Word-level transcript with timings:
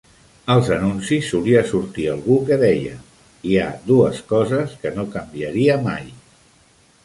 Als 0.51 0.69
anuncis 0.75 1.27
solia 1.33 1.61
sortir 1.73 2.07
algú 2.15 2.39
que 2.49 2.57
deia 2.65 2.97
Hi 3.49 3.53
ha 3.61 3.69
dues 3.93 4.25
coses 4.35 4.77
que 4.85 4.97
no 4.99 5.09
canviaria 5.19 5.81
mai. 5.89 6.13